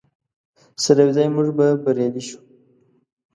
[0.83, 2.39] سره یوځای موږ به بریالي شو.